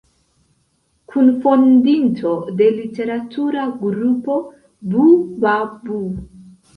Kunfondinto 1.15 2.31
de 2.61 2.69
literatura 2.77 3.65
grupo 3.81 4.39
Bu-Ba-Bu. 4.95 5.99